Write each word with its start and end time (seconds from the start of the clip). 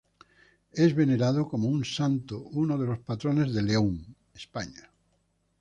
Es 0.71 0.95
venerado 0.95 1.47
como 1.47 1.67
un 1.67 1.85
santo, 1.85 2.39
uno 2.53 2.75
de 2.79 2.87
los 2.87 2.97
patrones 2.97 3.53
de 3.53 3.61
León, 3.61 4.15
España. 4.33 4.89